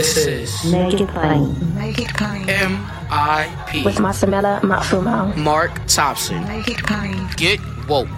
[0.00, 1.74] This is Make it plain.
[1.74, 2.48] Make it plain.
[2.48, 3.84] M.I.P.
[3.84, 5.36] With Masamela Matfumo.
[5.36, 6.42] Mark Thompson.
[6.48, 7.28] Make it plain.
[7.36, 8.08] Get woke.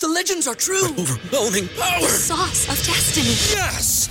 [0.00, 0.88] The legends are true.
[0.98, 2.02] Overwhelming power!
[2.02, 3.28] The Sauce of destiny.
[3.56, 4.10] Yes!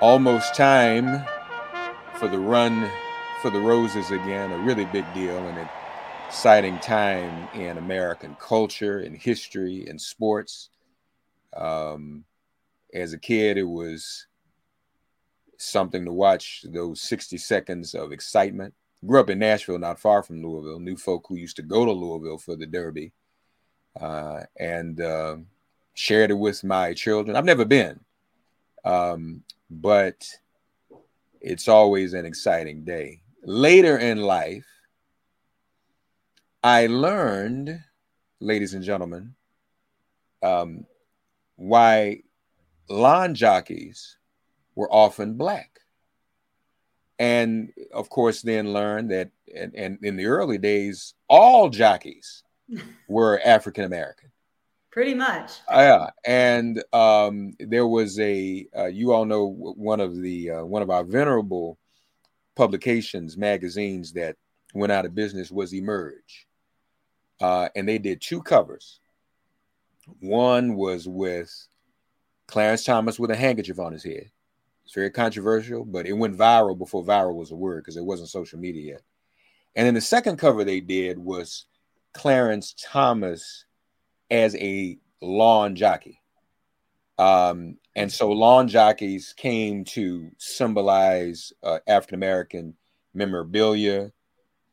[0.00, 1.24] Almost time
[2.14, 2.88] for the run
[3.42, 5.68] for the roses again a really big deal and an
[6.28, 10.70] exciting time in american culture and history and sports.
[11.56, 12.24] Um,
[12.94, 14.26] as a kid it was
[15.56, 18.74] something to watch those 60 seconds of excitement.
[19.04, 21.90] Grew up in nashville not far from louisville knew folk who used to go to
[21.90, 23.12] louisville for the derby
[24.00, 25.38] uh, and uh,
[25.94, 27.36] shared it with my children.
[27.36, 27.98] I've never been
[28.84, 30.26] um, but
[31.40, 33.22] it's always an exciting day.
[33.42, 34.66] Later in life,
[36.62, 37.82] I learned,
[38.40, 39.34] ladies and gentlemen,
[40.42, 40.86] um,
[41.56, 42.22] why
[42.88, 44.16] lawn jockeys
[44.74, 45.80] were often black.
[47.18, 52.44] And of course, then learned that, and, and in the early days, all jockeys
[53.08, 54.30] were African American.
[54.90, 55.52] Pretty much.
[55.70, 60.82] Yeah, and um, there was a uh, you all know one of the uh, one
[60.82, 61.78] of our venerable
[62.56, 64.36] publications magazines that
[64.74, 66.46] went out of business was Emerge,
[67.40, 69.00] uh, and they did two covers.
[70.20, 71.52] One was with
[72.46, 74.30] Clarence Thomas with a handkerchief on his head.
[74.84, 78.30] It's very controversial, but it went viral before viral was a word because it wasn't
[78.30, 79.02] social media yet.
[79.76, 81.66] And then the second cover they did was
[82.14, 83.66] Clarence Thomas
[84.30, 86.20] as a lawn jockey.
[87.18, 92.74] Um, and so lawn jockeys came to symbolize uh, African American
[93.14, 94.12] memorabilia,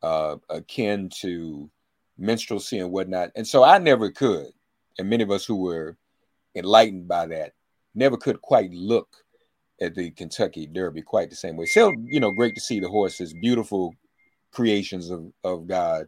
[0.04, 1.70] uh, akin to
[2.18, 3.32] minstrelsy and whatnot.
[3.36, 4.48] And so I never could,
[5.00, 5.98] and many of us who were
[6.56, 7.54] enlightened by that
[7.96, 9.08] never could quite look
[9.82, 11.66] at the Kentucky Derby quite the same way.
[11.66, 13.94] Still, you know, great to see the horses, beautiful
[14.52, 16.08] creations of, of God,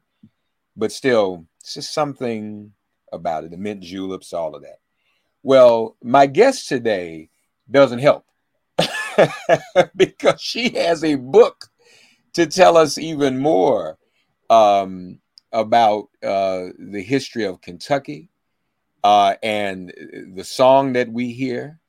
[0.75, 2.71] but still, it's just something
[3.11, 4.79] about it the mint juleps, all of that.
[5.43, 7.29] Well, my guest today
[7.69, 8.25] doesn't help
[9.95, 11.69] because she has a book
[12.33, 13.97] to tell us even more
[14.49, 15.19] um,
[15.51, 18.29] about uh, the history of Kentucky
[19.03, 19.93] uh, and
[20.35, 21.79] the song that we hear.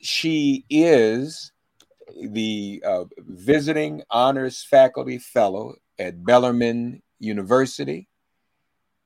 [0.00, 1.52] She is
[2.22, 8.08] the uh, visiting honors faculty fellow at Bellarmine University.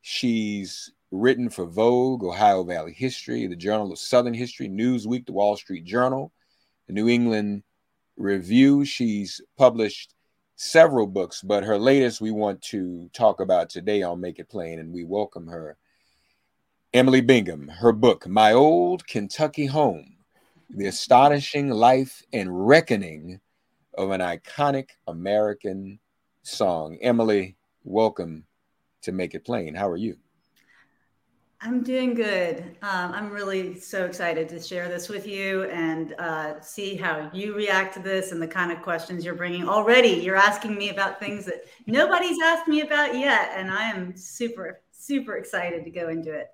[0.03, 5.57] She's written for Vogue, Ohio Valley History, the Journal of Southern History, Newsweek, the Wall
[5.57, 6.33] Street Journal,
[6.89, 7.63] the New England
[8.17, 8.85] Review.
[8.85, 10.15] She's published
[10.57, 14.81] several books, but her latest we want to talk about today on Make It Plain,
[14.81, 15.77] and we welcome her.
[16.93, 20.17] Emily Bingham, her book, My Old Kentucky Home
[20.71, 23.41] The Astonishing Life and Reckoning
[23.97, 26.01] of an Iconic American
[26.43, 26.99] Song.
[27.01, 28.45] Emily, welcome
[29.03, 29.75] to Make It Plain.
[29.75, 30.17] How are you?
[31.65, 32.59] I'm doing good.
[32.83, 37.55] Um, I'm really so excited to share this with you and uh, see how you
[37.55, 39.67] react to this and the kind of questions you're bringing.
[39.67, 44.15] Already, you're asking me about things that nobody's asked me about yet, and I am
[44.15, 46.49] super, super excited to go into it.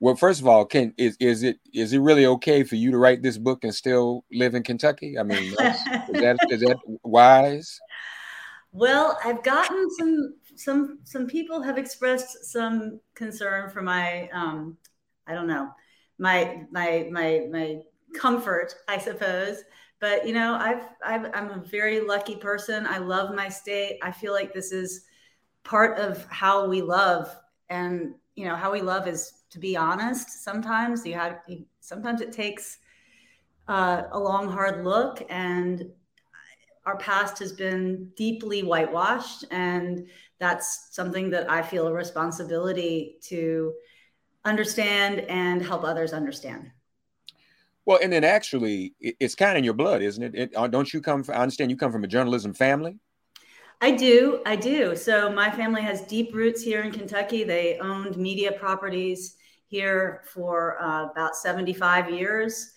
[0.00, 2.98] Well, first of all, can is is it is it really okay for you to
[2.98, 5.20] write this book and still live in Kentucky?
[5.20, 7.78] I mean, is that is that wise?
[8.72, 14.76] Well, I've gotten some some some people have expressed some concern for my um,
[15.26, 15.70] I don't know
[16.18, 17.78] my my my my
[18.14, 19.62] comfort, I suppose.
[20.00, 22.86] But you know, I've, I've I'm a very lucky person.
[22.86, 23.98] I love my state.
[24.02, 25.04] I feel like this is
[25.64, 27.34] part of how we love,
[27.68, 30.44] and you know, how we love is to be honest.
[30.44, 31.38] Sometimes you have
[31.80, 32.78] sometimes it takes
[33.66, 35.84] uh, a long hard look and
[36.86, 40.08] our past has been deeply whitewashed and
[40.38, 43.72] that's something that i feel a responsibility to
[44.44, 46.70] understand and help others understand
[47.84, 50.92] well and then actually it's kind of in your blood isn't it, it uh, don't
[50.92, 52.98] you come from, i understand you come from a journalism family
[53.80, 54.42] I do.
[54.44, 54.96] I do.
[54.96, 57.44] So my family has deep roots here in Kentucky.
[57.44, 59.36] They owned media properties
[59.68, 62.72] here for uh, about 75 years,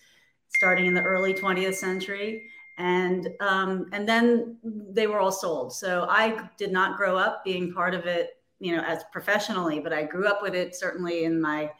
[0.48, 2.50] starting in the early 20th century.
[2.82, 5.72] And um, and then they were all sold.
[5.72, 9.92] So I did not grow up being part of it, you know, as professionally, but
[9.92, 11.70] I grew up with it certainly in my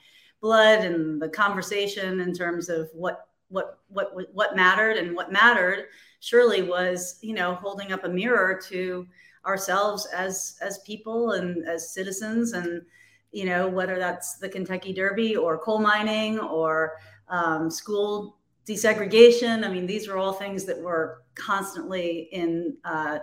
[0.40, 5.86] blood and the conversation in terms of what what what what mattered and what mattered
[6.20, 9.06] surely was you know holding up a mirror to
[9.46, 12.82] ourselves as as people and as citizens and
[13.30, 16.94] you know whether that's the kentucky derby or coal mining or
[17.28, 18.36] um, school
[18.66, 23.18] desegregation i mean these were all things that were constantly in uh,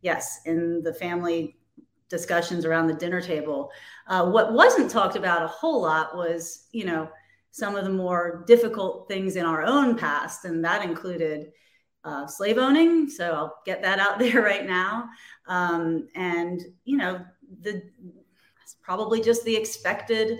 [0.00, 1.56] yes in the family
[2.08, 3.70] discussions around the dinner table
[4.08, 7.08] uh, what wasn't talked about a whole lot was you know
[7.50, 11.52] some of the more difficult things in our own past and that included
[12.04, 13.08] uh, slave owning.
[13.08, 15.08] So I'll get that out there right now.
[15.46, 17.24] Um, and, you know,
[17.60, 17.82] the
[18.82, 20.38] probably just the expected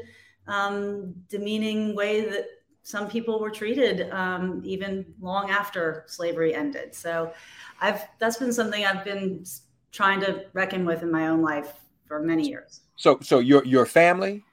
[0.48, 2.46] um, demeaning way that
[2.82, 6.94] some people were treated um, even long after slavery ended.
[6.94, 7.32] So
[7.80, 9.44] I've that's been something I've been
[9.92, 11.74] trying to reckon with in my own life
[12.06, 12.80] for many years.
[12.96, 14.44] So so your your family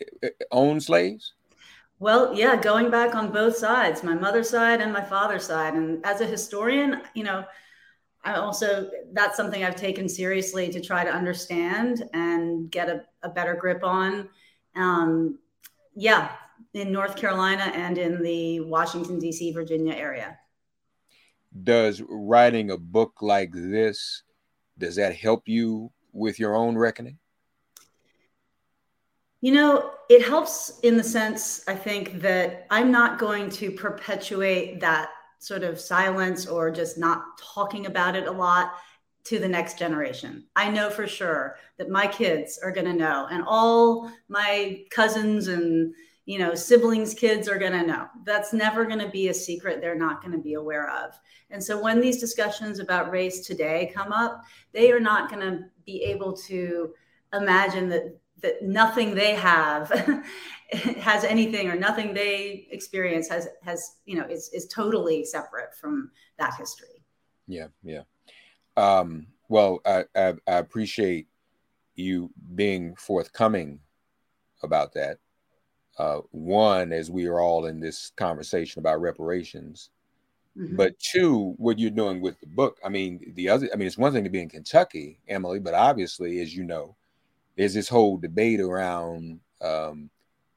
[0.00, 1.34] uh, uh, owned slaves?
[1.98, 5.74] Well, yeah, going back on both sides, my mother's side and my father's side.
[5.74, 7.44] And as a historian, you know,
[8.24, 13.28] I also, that's something I've taken seriously to try to understand and get a, a
[13.28, 14.30] better grip on.
[14.76, 15.38] Um,
[15.94, 16.30] yeah,
[16.74, 20.38] in North Carolina and in the Washington, D.C., Virginia area.
[21.64, 24.22] Does writing a book like this,
[24.78, 27.18] does that help you with your own reckoning?
[29.40, 34.80] You know, it helps in the sense, I think, that I'm not going to perpetuate
[34.80, 38.74] that sort of silence or just not talking about it a lot
[39.24, 40.44] to the next generation.
[40.56, 45.48] I know for sure that my kids are going to know, and all my cousins
[45.48, 45.94] and
[46.30, 48.06] you know siblings kids are going to know.
[48.24, 51.18] That's never going to be a secret they're not going to be aware of.
[51.50, 55.64] And so when these discussions about race today come up they are not going to
[55.84, 56.94] be able to
[57.32, 59.90] imagine that that nothing they have
[60.98, 66.12] has anything or nothing they experience has has you know is is totally separate from
[66.38, 67.02] that history.
[67.48, 68.02] Yeah yeah.
[68.76, 71.26] Um well i i, I appreciate
[71.96, 73.80] you being forthcoming
[74.62, 75.18] about that
[76.00, 79.90] uh one as we are all in this conversation about reparations
[80.56, 80.76] mm-hmm.
[80.76, 83.98] but two what you're doing with the book i mean the other i mean it's
[83.98, 86.94] one thing to be in kentucky emily but obviously as you know
[87.56, 90.08] there's this whole debate around um,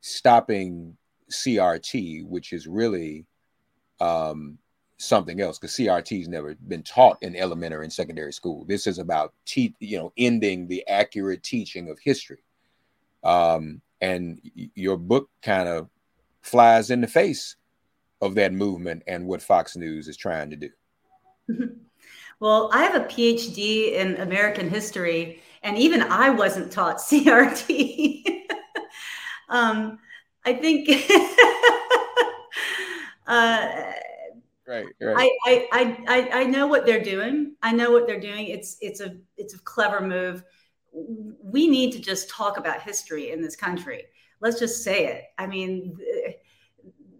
[0.01, 0.95] stopping
[1.29, 3.25] CRT, which is really
[3.99, 4.57] um,
[4.97, 8.65] something else because CRT's never been taught in elementary and secondary school.
[8.65, 12.43] This is about te- you know ending the accurate teaching of history.
[13.23, 14.41] Um, and
[14.75, 15.87] your book kind of
[16.41, 17.55] flies in the face
[18.21, 20.69] of that movement and what Fox News is trying to do.
[22.39, 28.21] Well, I have a PhD in American history, and even I wasn't taught CRT.
[29.47, 29.99] um,
[30.43, 30.89] I think.
[33.27, 33.93] uh,
[34.67, 35.31] right, right.
[35.45, 37.55] I, I, I, I know what they're doing.
[37.61, 38.47] I know what they're doing.
[38.47, 40.43] It's it's a it's a clever move.
[40.93, 44.03] We need to just talk about history in this country.
[44.39, 45.23] Let's just say it.
[45.37, 45.97] I mean,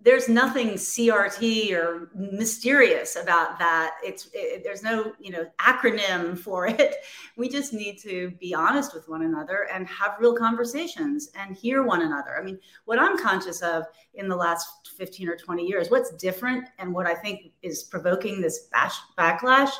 [0.04, 3.96] there's nothing CRT or mysterious about that.
[4.04, 6.96] It's it, there's no you know acronym for it.
[7.38, 11.84] We just need to be honest with one another and have real conversations and hear
[11.84, 12.38] one another.
[12.38, 16.68] I mean, what I'm conscious of in the last 15 or 20 years, what's different
[16.80, 19.72] and what I think is provoking this bash, backlash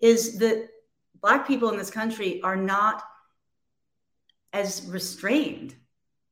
[0.00, 0.68] is that
[1.20, 3.04] black people in this country are not
[4.52, 5.74] as restrained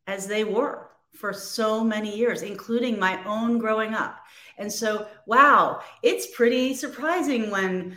[0.06, 4.20] as they were for so many years, including my own growing up.
[4.58, 7.96] And so, wow, it's pretty surprising when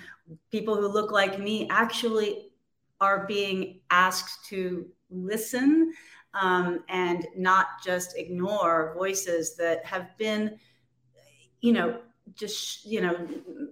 [0.52, 2.50] people who look like me actually
[3.00, 5.94] are being asked to listen
[6.34, 10.58] um, and not just ignore voices that have been,
[11.62, 12.00] you know,
[12.36, 13.28] just you know,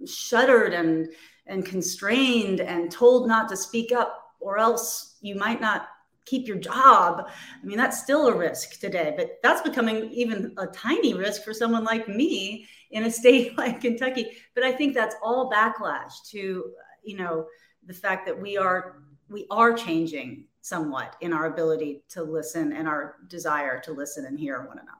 [0.06, 1.08] shuttered and
[1.46, 5.88] and constrained and told not to speak up, or else you might not
[6.24, 7.28] keep your job.
[7.28, 11.52] I mean, that's still a risk today, but that's becoming even a tiny risk for
[11.52, 14.32] someone like me in a state like Kentucky.
[14.54, 17.46] But I think that's all backlash to, you know,
[17.86, 22.86] the fact that we are we are changing somewhat in our ability to listen and
[22.86, 24.98] our desire to listen and hear one another.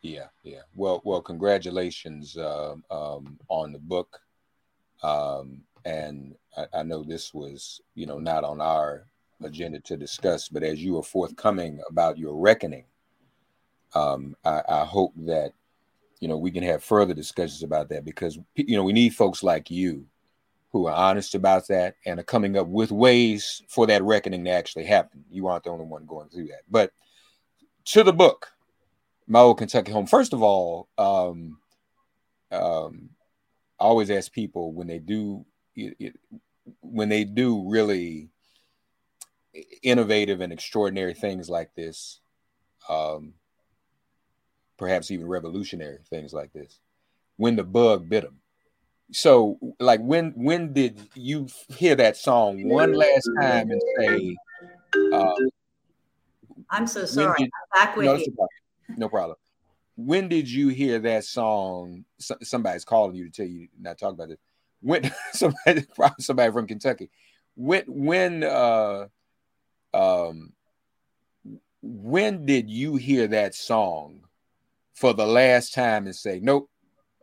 [0.00, 0.60] Yeah, yeah.
[0.74, 4.20] Well, well, congratulations uh, um, on the book.
[5.02, 9.06] Um, and I, I know this was, you know, not on our
[9.44, 12.84] agenda to discuss, but as you are forthcoming about your reckoning,
[13.94, 15.52] um, I, I hope that
[16.20, 19.42] you know we can have further discussions about that because you know we need folks
[19.42, 20.06] like you
[20.72, 24.50] who are honest about that and are coming up with ways for that reckoning to
[24.50, 25.24] actually happen.
[25.30, 26.62] You aren't the only one going through that.
[26.68, 26.90] But
[27.86, 28.48] to the book,
[29.28, 30.06] my old Kentucky home.
[30.06, 31.58] First of all, um,
[32.50, 33.10] um,
[33.78, 35.44] I always ask people when they do
[35.76, 36.16] it, it,
[36.80, 38.30] when they do really
[39.82, 42.20] innovative and extraordinary things like this,
[42.88, 43.34] um,
[44.78, 46.80] perhaps even revolutionary things like this,
[47.36, 48.40] when the bug bit him.
[49.12, 51.46] So, like, when when did you
[51.76, 54.36] hear that song one last time and say,
[55.12, 55.34] uh,
[56.70, 57.38] I'm so sorry.
[57.38, 58.24] did- I'm back with no, you.
[58.32, 58.48] problem.
[58.96, 59.36] no problem.
[59.96, 62.04] When did you hear that song?
[62.18, 64.38] So- Somebody's calling you to tell you not talk about this.
[64.80, 65.84] When somebody,
[66.18, 67.10] somebody from Kentucky.
[67.54, 69.06] When when uh
[69.94, 70.52] um
[71.82, 74.20] when did you hear that song
[74.94, 76.70] for the last time and say, nope,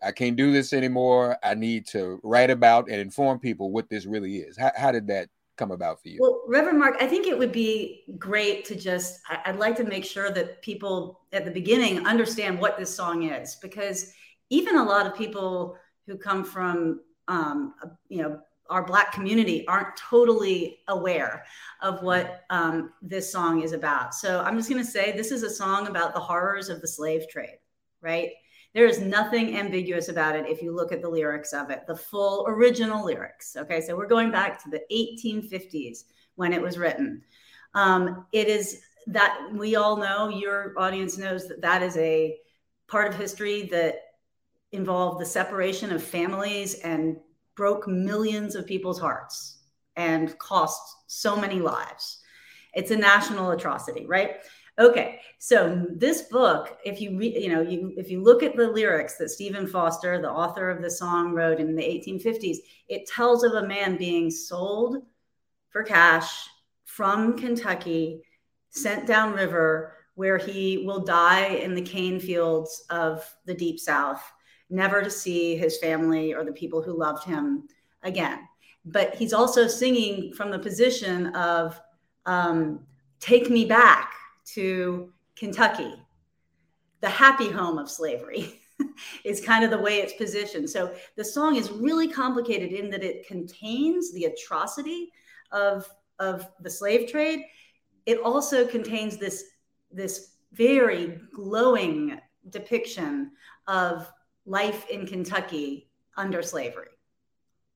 [0.03, 1.37] I can't do this anymore.
[1.43, 4.57] I need to write about and inform people what this really is.
[4.57, 6.19] How, how did that come about for you?
[6.21, 10.05] Well, Reverend Mark, I think it would be great to just, I'd like to make
[10.05, 14.13] sure that people at the beginning understand what this song is, because
[14.49, 17.73] even a lot of people who come from, um,
[18.09, 18.39] you know,
[18.71, 21.45] our Black community aren't totally aware
[21.81, 24.15] of what um, this song is about.
[24.15, 26.87] So I'm just going to say this is a song about the horrors of the
[26.87, 27.59] slave trade,
[28.01, 28.31] right?
[28.73, 31.95] There is nothing ambiguous about it if you look at the lyrics of it, the
[31.95, 33.57] full original lyrics.
[33.57, 37.21] Okay, so we're going back to the 1850s when it was written.
[37.73, 42.37] Um, it is that we all know, your audience knows that that is a
[42.87, 43.95] part of history that
[44.71, 47.17] involved the separation of families and
[47.61, 49.59] broke millions of people's hearts
[49.95, 52.17] and cost so many lives.
[52.73, 54.37] It's a national atrocity, right?
[54.79, 58.67] Okay, so this book, if you read, you know, you if you look at the
[58.67, 63.43] lyrics that Stephen Foster, the author of the song, wrote in the 1850s, it tells
[63.43, 65.03] of a man being sold
[65.69, 66.47] for cash
[66.85, 68.23] from Kentucky,
[68.71, 74.23] sent downriver, where he will die in the cane fields of the deep south,
[74.71, 77.67] never to see his family or the people who loved him
[78.03, 78.39] again.
[78.85, 81.79] But he's also singing from the position of
[82.25, 82.79] um,
[83.19, 84.13] take me back
[84.53, 85.93] to Kentucky,
[87.01, 88.57] the happy home of slavery.
[89.23, 90.69] is kind of the way it's positioned.
[90.69, 95.11] So the song is really complicated in that it contains the atrocity
[95.51, 95.87] of
[96.19, 97.41] of the slave trade.
[98.05, 99.43] It also contains this
[99.91, 103.31] this very glowing depiction
[103.67, 104.11] of
[104.45, 106.89] life in Kentucky under slavery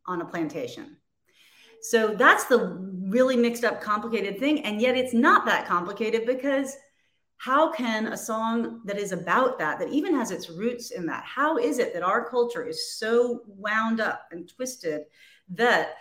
[0.05, 0.97] on a plantation.
[1.81, 2.77] So that's the
[3.09, 4.63] really mixed up, complicated thing.
[4.65, 6.75] And yet it's not that complicated because
[7.37, 11.23] how can a song that is about that, that even has its roots in that,
[11.23, 15.01] how is it that our culture is so wound up and twisted
[15.49, 15.95] that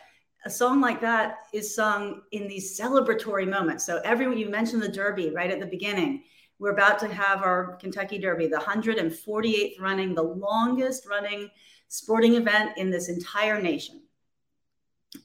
[0.47, 3.85] a song like that is sung in these celebratory moments?
[3.85, 6.25] So, everyone, you mentioned the Derby right at the beginning.
[6.59, 11.51] We're about to have our Kentucky Derby, the 148th running, the longest running
[11.89, 14.03] sporting event in this entire nation.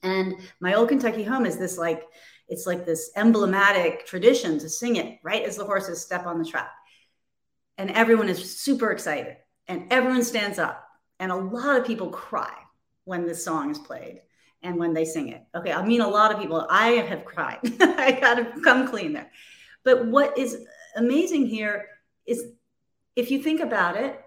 [0.04, 2.04] And my old Kentucky home is this like,
[2.48, 6.46] it's like this emblematic tradition to sing it right as the horses step on the
[6.46, 6.72] track.
[7.78, 10.86] And everyone is super excited and everyone stands up.
[11.20, 12.54] And a lot of people cry
[13.06, 14.22] when this song is played
[14.62, 15.44] and when they sing it.
[15.56, 17.60] Okay, I mean, a lot of people, I have cried.
[17.82, 19.32] I gotta come clean there.
[19.84, 20.66] But what is
[20.96, 21.88] amazing here
[22.26, 22.46] is
[23.16, 24.20] if you think about it,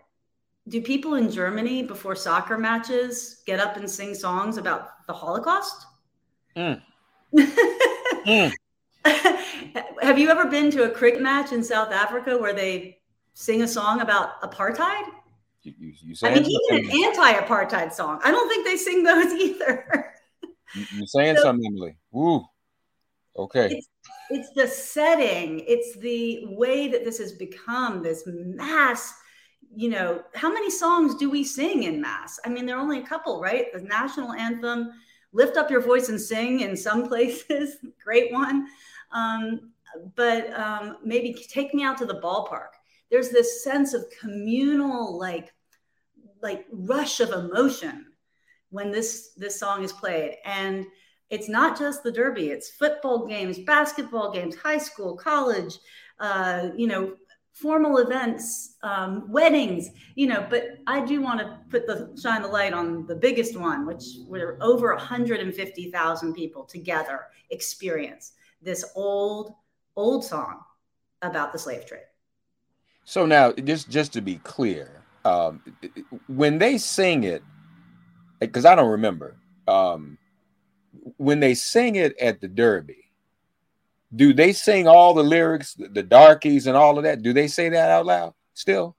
[0.68, 5.86] do people in Germany before soccer matches get up and sing songs about the Holocaust?
[6.56, 6.80] Mm.
[8.24, 8.52] Mm.
[10.00, 12.98] Have you ever been to a cricket match in South Africa where they
[13.34, 15.02] sing a song about apartheid?
[15.64, 18.20] You, you, you I mean, even an anti-apartheid song.
[18.22, 20.12] I don't think they sing those either.
[20.74, 21.96] You, you saying So- something, Emily?
[22.12, 22.44] Woo.
[23.36, 23.68] Okay.
[23.70, 23.88] It's,
[24.30, 25.60] it's the setting.
[25.66, 29.14] It's the way that this has become this mass.
[29.74, 32.38] You know, how many songs do we sing in mass?
[32.44, 33.72] I mean, there are only a couple, right?
[33.72, 34.90] The national anthem,
[35.32, 38.66] "Lift Up Your Voice and Sing" in some places, great one.
[39.12, 39.72] Um,
[40.14, 42.68] but um, maybe take me out to the ballpark.
[43.10, 45.52] There's this sense of communal, like,
[46.42, 48.06] like rush of emotion
[48.70, 50.86] when this this song is played, and
[51.32, 55.78] it's not just the derby it's football games basketball games high school college
[56.20, 57.14] uh, you know
[57.52, 60.46] formal events, um, weddings, you know.
[60.48, 64.04] But I do want to put the shine the light on the biggest one, which
[64.26, 69.54] were over 150,000 people together experience this old,
[69.96, 70.60] old song
[71.20, 72.02] about the slave trade.
[73.04, 75.62] So now, just just to be clear, um,
[76.28, 77.42] when they sing it,
[78.40, 79.36] because I don't remember,
[79.68, 80.18] um,
[81.16, 83.10] when they sing it at the Derby,
[84.14, 87.22] do they sing all the lyrics, the darkies, and all of that?
[87.22, 88.96] Do they say that out loud still?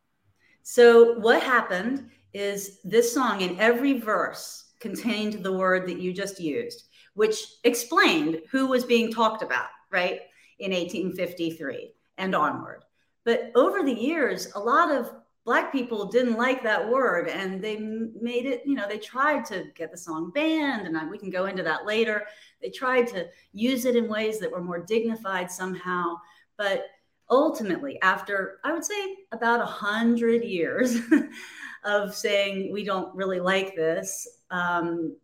[0.64, 6.40] So what happened is this song in every verse contained the word that you just
[6.40, 10.22] used, which explained who was being talked about, right,
[10.60, 12.84] in 1853 and onward.
[13.24, 15.12] But over the years, a lot of
[15.46, 19.66] black people didn't like that word and they made it, you know, they tried to
[19.76, 22.26] get the song banned, and I, we can go into that later.
[22.62, 26.16] They tried to use it in ways that were more dignified somehow.
[26.58, 26.86] But
[27.30, 30.98] ultimately, after I would say about a hundred years
[31.84, 35.16] of saying we don't really like this, um,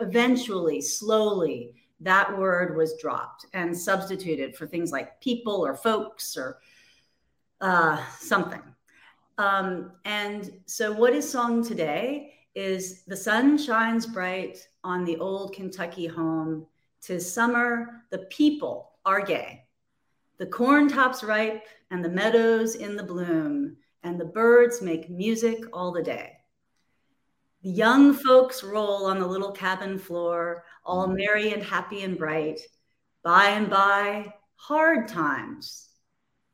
[0.00, 6.58] eventually, slowly, that word was dropped and substituted for things like people or folks or
[7.62, 8.60] uh, something.
[9.38, 15.54] Um, and so, what is sung today is the sun shines bright on the old
[15.54, 16.66] Kentucky home.
[17.00, 19.64] Tis summer, the people are gay.
[20.38, 25.64] The corn tops ripe and the meadows in the bloom, and the birds make music
[25.72, 26.32] all the day.
[27.62, 32.60] The young folks roll on the little cabin floor, all merry and happy and bright.
[33.22, 35.88] By and by, hard times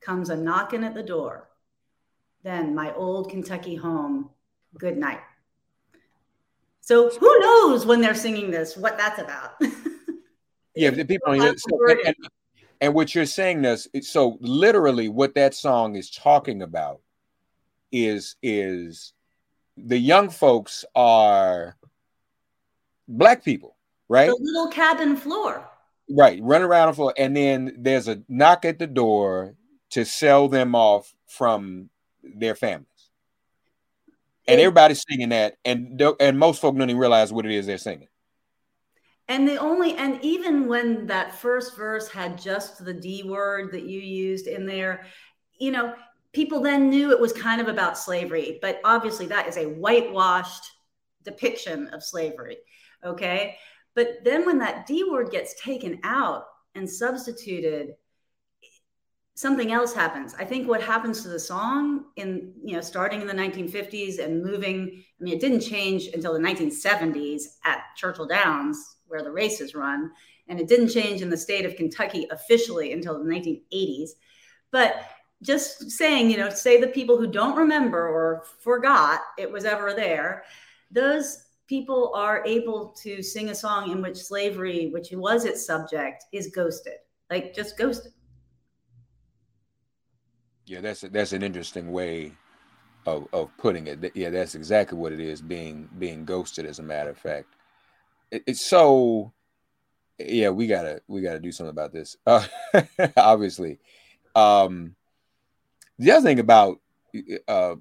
[0.01, 1.50] comes a knocking at the door.
[2.43, 4.31] Then my old Kentucky home,
[4.79, 5.21] good night.
[6.81, 9.53] So who knows when they're singing this, what that's about?
[10.75, 12.17] yeah, the people so, and,
[12.81, 17.01] and what you're saying is so literally what that song is talking about
[17.93, 19.13] is is
[19.77, 21.77] the young folks are
[23.07, 23.77] black people,
[24.09, 24.29] right?
[24.29, 25.69] The little cabin floor.
[26.09, 29.55] Right, run around the floor, and then there's a knock at the door
[29.91, 31.89] to sell them off from
[32.37, 32.87] their families.
[34.47, 37.79] And everybody's singing that, and and most folk don't even realize what it is they're
[37.79, 38.09] singing.
[39.29, 43.85] And the only and even when that first verse had just the D word that
[43.85, 45.07] you used in there,
[45.61, 45.95] you know,
[46.33, 50.65] people then knew it was kind of about slavery, but obviously that is a whitewashed
[51.23, 52.57] depiction of slavery.
[53.05, 53.57] Okay.
[53.95, 57.95] But then when that D word gets taken out and substituted
[59.41, 60.35] something else happens.
[60.39, 64.43] I think what happens to the song in, you know, starting in the 1950s and
[64.43, 69.75] moving, I mean, it didn't change until the 1970s at Churchill Downs, where the races
[69.75, 70.11] run.
[70.49, 74.11] And it didn't change in the state of Kentucky officially until the 1980s.
[74.73, 75.07] But
[75.43, 79.95] just saying, you know, say the people who don't remember or forgot it was ever
[79.95, 80.45] there,
[80.91, 86.25] those people are able to sing a song in which slavery, which was its subject,
[86.31, 86.99] is ghosted,
[87.31, 88.13] like just ghosted.
[90.67, 92.33] Yeah, that's a, that's an interesting way
[93.07, 94.13] of, of putting it.
[94.15, 96.67] Yeah, that's exactly what it is being being ghosted.
[96.67, 97.55] As a matter of fact,
[98.31, 99.33] it, it's so.
[100.19, 102.17] Yeah, we gotta we gotta do something about this.
[102.27, 102.47] Uh,
[103.17, 103.79] obviously,
[104.35, 104.95] um,
[105.99, 106.79] the other thing about
[107.49, 107.77] uh,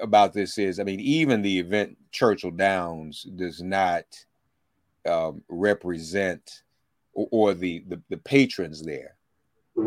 [0.00, 4.04] about this is, I mean, even the event Churchill Downs does not
[5.08, 6.62] um, represent
[7.14, 9.15] or, or the, the the patrons there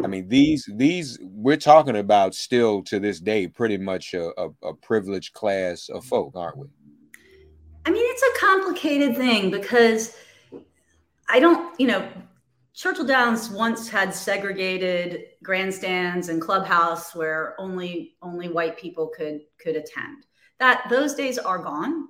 [0.04, 4.50] I mean, these these we're talking about still to this day, pretty much a, a,
[4.64, 6.68] a, privileged class of folk, aren't we?
[7.86, 10.16] I mean, it's a complicated thing because
[11.28, 12.08] I don't, you know,
[12.74, 19.76] Churchill Downs once had segregated grandstands and clubhouse where only only white people could could
[19.76, 20.26] attend.
[20.60, 22.10] That those days are gone.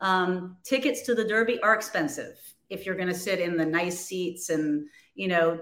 [0.00, 2.38] Um, tickets to the Derby are expensive
[2.70, 5.60] if you're going to sit in the nice seats and you know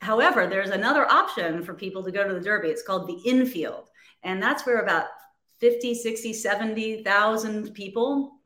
[0.00, 2.68] However, there's another option for people to go to the Derby.
[2.68, 3.90] It's called the infield.
[4.22, 5.06] And that's where about
[5.58, 8.38] 50, 60, 70,000 people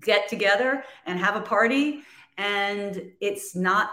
[0.00, 2.02] get together and have a party.
[2.36, 3.90] And it's not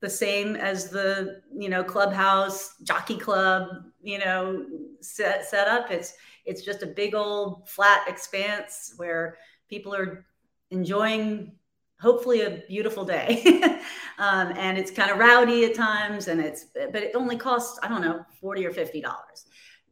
[0.00, 3.68] the same as the, you know, clubhouse, jockey club,
[4.02, 4.66] you know,
[5.00, 5.90] set, set up.
[5.90, 10.26] It's, it's just a big old flat expanse where people are
[10.70, 11.52] enjoying
[12.00, 13.80] hopefully a beautiful day.
[14.18, 17.88] Um, and it's kind of rowdy at times and it's but it only costs i
[17.88, 19.46] don't know 40 or 50 dollars.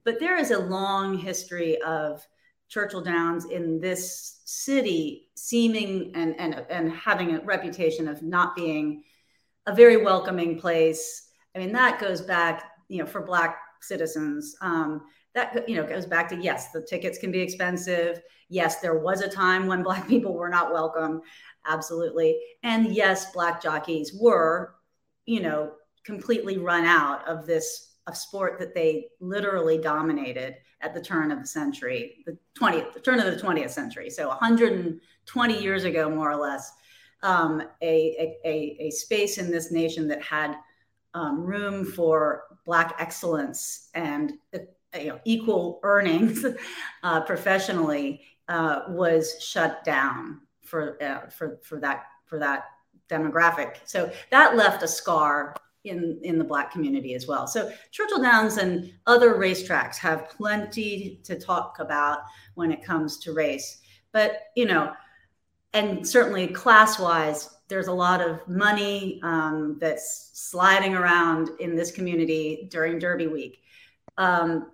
[0.04, 2.22] But there is a long history of
[2.68, 9.02] churchill downs in this city seeming and and and having a reputation of not being
[9.66, 11.30] a very welcoming place.
[11.56, 14.54] I mean that goes back you know for black citizens.
[14.60, 15.06] Um,
[15.38, 18.20] that you know goes back to yes, the tickets can be expensive.
[18.48, 21.22] Yes, there was a time when black people were not welcome,
[21.66, 24.74] absolutely, and yes, black jockeys were,
[25.26, 25.72] you know,
[26.04, 31.40] completely run out of this a sport that they literally dominated at the turn of
[31.40, 34.08] the century, the 20th, the turn of the 20th century.
[34.08, 36.72] So 120 years ago, more or less,
[37.22, 40.54] um, a, a, a, space in this nation that had
[41.14, 44.34] um, room for Black excellence and
[44.94, 46.44] you know, equal earnings
[47.02, 52.64] uh, professionally uh, was shut down for, uh, for, for, that, for that
[53.08, 53.76] demographic.
[53.84, 57.46] So that left a scar in in the black community as well.
[57.46, 62.20] So Churchill Downs and other racetracks have plenty to talk about
[62.54, 63.80] when it comes to race.
[64.12, 64.92] But you know,
[65.72, 71.90] and certainly class wise, there's a lot of money um, that's sliding around in this
[71.90, 73.62] community during Derby week.
[74.16, 74.70] Um,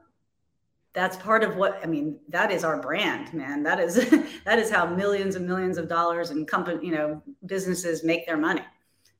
[0.95, 2.19] that's part of what I mean.
[2.29, 3.63] That is our brand, man.
[3.63, 3.95] That is
[4.45, 8.37] that is how millions and millions of dollars and company, you know, businesses make their
[8.37, 8.63] money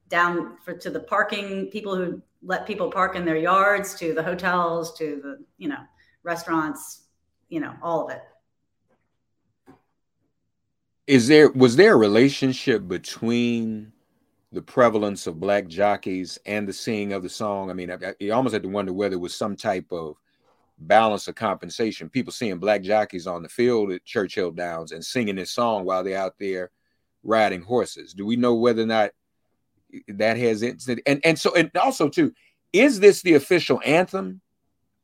[0.09, 4.23] down for to the parking people who let people park in their yards to the
[4.23, 5.81] hotels to the you know
[6.23, 7.05] restaurants
[7.49, 8.23] you know all of it
[11.07, 13.93] is there was there a relationship between
[14.53, 18.53] the prevalence of black jockeys and the singing of the song i mean you almost
[18.53, 20.17] had to wonder whether it was some type of
[20.79, 22.09] balance of compensation.
[22.09, 26.03] People seeing black jockeys on the field at churchill downs and singing this song while
[26.03, 26.71] they're out there
[27.23, 28.13] riding horses.
[28.13, 29.11] Do we know whether or not
[30.09, 32.33] that has instant and and so and also too
[32.73, 34.41] is this the official anthem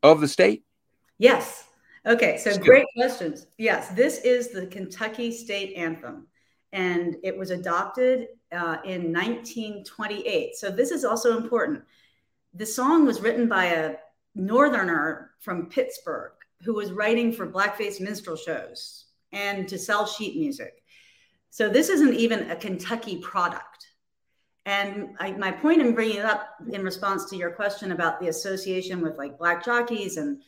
[0.02, 0.64] of the state?
[1.18, 1.64] Yes.
[2.04, 2.64] Okay so Still.
[2.64, 3.46] great questions.
[3.56, 6.26] Yes this is the kentucky state anthem
[6.72, 11.83] and it was adopted uh, in 1928 so this is also important.
[12.54, 13.94] The song was written by a
[14.35, 20.83] northerner from pittsburgh who was writing for blackface minstrel shows and to sell sheet music
[21.51, 23.87] so this isn't even a kentucky product
[24.66, 28.29] and I, my point in bringing it up in response to your question about the
[28.29, 30.43] association with like black jockeys and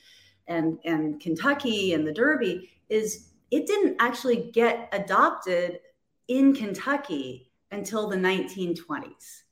[0.49, 5.81] and and Kentucky and the Derby is it didn't actually get adopted
[6.29, 9.43] in Kentucky until the 1920s.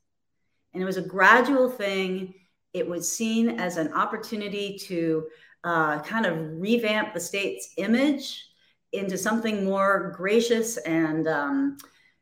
[0.73, 2.33] And it was a gradual thing.
[2.73, 5.27] It was seen as an opportunity to
[5.63, 8.45] uh, kind of revamp the state's image
[8.93, 11.77] into something more gracious and um,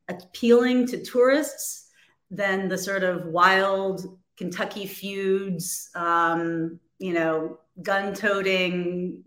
[0.08, 1.90] appealing to tourists
[2.32, 9.24] than the sort of wild Kentucky feuds, um, you know, gun toting,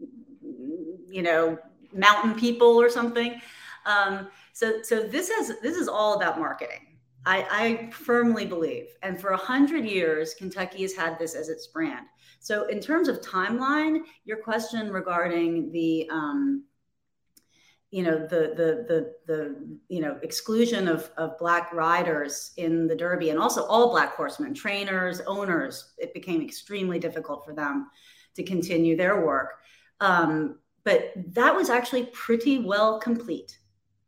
[1.08, 1.58] you know,
[1.92, 3.40] mountain people or something.
[3.87, 6.91] Um, so, so this is this is all about marketing.
[7.24, 11.68] I, I firmly believe, and for a hundred years, Kentucky has had this as its
[11.68, 12.06] brand.
[12.40, 16.64] So, in terms of timeline, your question regarding the um,
[17.92, 22.96] you know the the the the you know exclusion of of black riders in the
[22.96, 27.90] derby and also all black horsemen trainers owners it became extremely difficult for them
[28.35, 29.61] to continue their work
[30.00, 33.58] um, but that was actually pretty well complete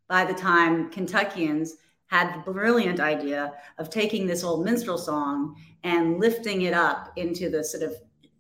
[0.09, 1.77] by the time kentuckians
[2.15, 7.51] had the brilliant idea of taking this old minstrel song and lifting it up into
[7.51, 7.93] the sort of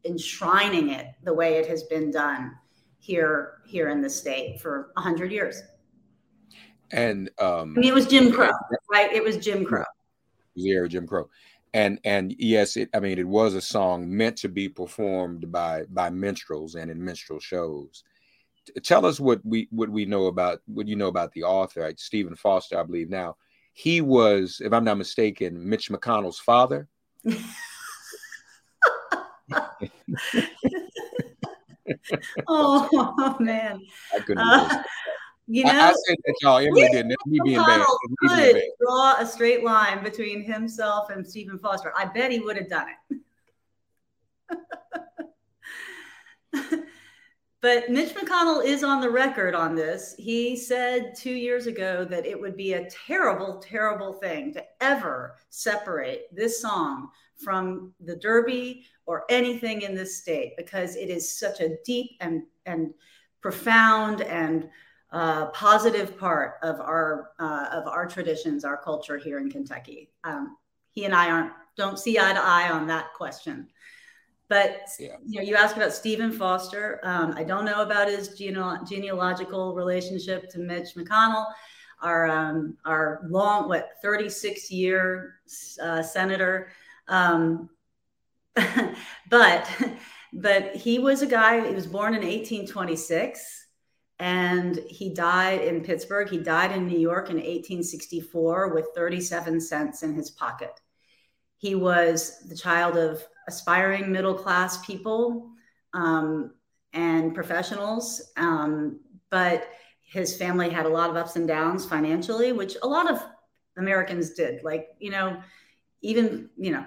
[0.04, 2.52] enshrining it the way it has been done
[3.00, 5.60] here here in the state for 100 years.
[6.92, 8.52] And um i mean it was jim crow
[8.92, 9.12] right?
[9.12, 9.82] It was jim crow.
[10.54, 11.28] Yeah jim crow.
[11.72, 15.82] And and yes it i mean it was a song meant to be performed by
[15.90, 18.04] by minstrels and in minstrel shows.
[18.84, 21.80] Tell us what we what we know about what you know about the author.
[21.80, 21.98] Right?
[21.98, 23.34] stephen foster i believe now
[23.74, 26.88] he was if i'm not mistaken mitch mcconnell's father
[32.48, 33.80] oh man.
[34.14, 34.38] I couldn't.
[34.38, 34.82] Uh,
[35.46, 36.58] you know, I, I, said that y'all.
[36.58, 37.14] Emily didn't.
[37.26, 37.84] Me being bad.
[38.20, 41.92] Could draw a straight line between himself and Stephen Foster.
[41.96, 43.18] I bet he would have done it.
[47.64, 50.14] but Mitch McConnell is on the record on this.
[50.18, 55.36] He said two years ago that it would be a terrible, terrible thing to ever
[55.48, 57.08] separate this song
[57.42, 62.42] from the Derby or anything in this state because it is such a deep and
[62.66, 62.92] and
[63.40, 64.68] profound and
[65.10, 70.10] uh, positive part of our uh, of our traditions, our culture here in Kentucky.
[70.24, 70.58] Um,
[70.90, 73.68] he and I aren't don't see eye to eye on that question.
[74.48, 75.16] But yeah.
[75.24, 77.00] you know, you asked about Stephen Foster.
[77.02, 81.46] Um, I don't know about his gene- genealogical relationship to Mitch McConnell,
[82.02, 85.36] our um, our long what 36 year
[85.82, 86.68] uh, senator.
[87.08, 87.70] Um,
[89.30, 89.70] but
[90.32, 91.66] but he was a guy.
[91.66, 93.66] He was born in 1826,
[94.18, 96.28] and he died in Pittsburgh.
[96.28, 100.80] He died in New York in 1864 with 37 cents in his pocket.
[101.56, 105.50] He was the child of aspiring middle class people
[105.92, 106.52] um,
[106.92, 109.68] and professionals, um, but
[110.00, 113.22] his family had a lot of ups and downs financially, which a lot of
[113.76, 114.62] Americans did.
[114.62, 115.40] Like, you know,
[116.02, 116.84] even, you know,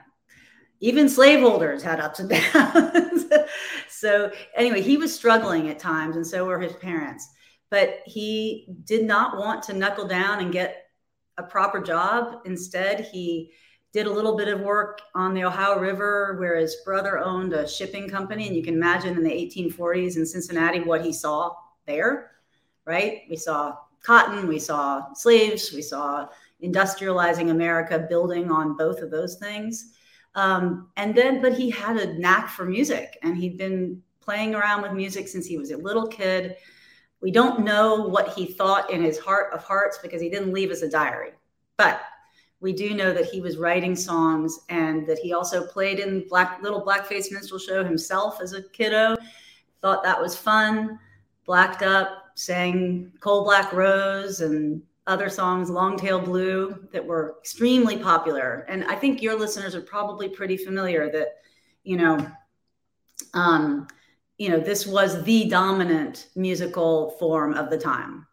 [0.80, 3.26] even slaveholders had ups and downs.
[3.89, 7.28] so, anyway, he was struggling at times, and so were his parents.
[7.70, 10.88] But he did not want to knuckle down and get
[11.38, 12.41] a proper job.
[12.46, 13.52] Instead, he
[13.93, 17.67] did a little bit of work on the Ohio River where his brother owned a
[17.67, 18.47] shipping company.
[18.47, 22.32] And you can imagine in the 1840s in Cincinnati what he saw there,
[22.86, 23.21] right?
[23.30, 26.28] We saw cotton, we saw slaves, we saw
[26.63, 29.93] industrializing America building on both of those things.
[30.36, 34.82] Um, and then, but he had a knack for music and he'd been playing around
[34.82, 36.58] with music since he was a little kid.
[37.21, 40.69] We don't know what he thought in his heart of hearts because he didn't leave
[40.69, 41.32] us a diary.
[41.78, 42.02] But
[42.60, 46.62] we do know that he was writing songs and that he also played in black
[46.62, 49.15] little blackface minstrel show himself as a kiddo.
[49.82, 51.00] Thought that was fun.
[51.46, 57.98] Blacked up sang coal black rose and other songs long tail blue that were extremely
[57.98, 58.65] popular.
[58.67, 61.38] And i think your listeners are probably pretty familiar that
[61.84, 62.30] you know
[63.34, 63.88] um
[64.38, 68.27] you know this was the dominant musical form of the time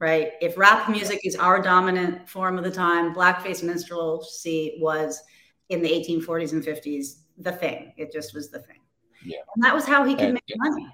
[0.00, 0.32] right?
[0.40, 5.20] If rap music is our dominant form of the time, blackface minstrelsy was
[5.68, 7.92] in the 1840s and 50s the thing.
[7.96, 8.80] It just was the thing.
[9.24, 9.38] Yeah.
[9.54, 10.88] And that was how he could And- make money.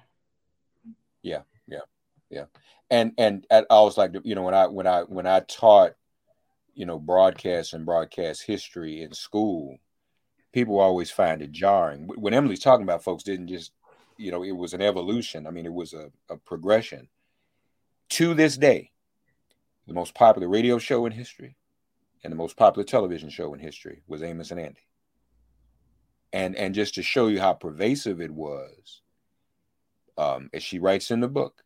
[1.21, 1.79] Yeah, yeah,
[2.29, 2.45] yeah.
[2.91, 5.93] And and I always like you know, when I when I when I taught,
[6.75, 9.79] you know, broadcast and broadcast history in school,
[10.53, 12.07] people always find it jarring.
[12.15, 13.71] When Emily's talking about folks didn't just,
[14.17, 15.47] you know, it was an evolution.
[15.47, 17.09] I mean, it was a, a progression.
[18.09, 18.91] To this day,
[19.87, 21.55] the most popular radio show in history
[22.23, 24.87] and the most popular television show in history was Amos and Andy.
[26.33, 29.01] And and just to show you how pervasive it was,
[30.17, 31.63] um, as she writes in the book,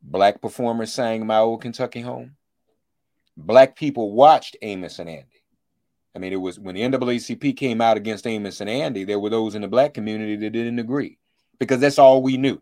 [0.00, 2.36] black performers sang My Old Kentucky Home.
[3.36, 5.44] Black people watched Amos and Andy.
[6.14, 9.30] I mean, it was when the NAACP came out against Amos and Andy, there were
[9.30, 11.18] those in the black community that didn't agree
[11.58, 12.60] because that's all we knew.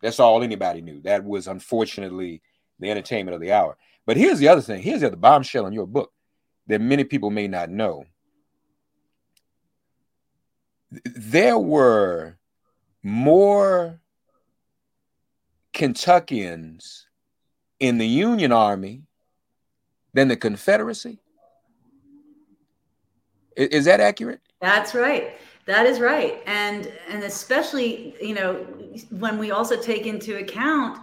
[0.00, 1.00] That's all anybody knew.
[1.02, 2.42] That was unfortunately
[2.82, 3.76] the entertainment of the hour.
[4.04, 4.82] But here's the other thing.
[4.82, 6.12] Here's the other bombshell in your book
[6.66, 8.04] that many people may not know.
[11.04, 12.36] There were
[13.02, 14.00] more
[15.72, 17.06] Kentuckians
[17.80, 19.02] in the Union Army
[20.12, 21.18] than the Confederacy.
[23.58, 24.40] I- Is that accurate?
[24.60, 25.34] That's right.
[25.66, 26.42] That is right.
[26.46, 28.54] And and especially, you know,
[29.10, 30.98] when we also take into account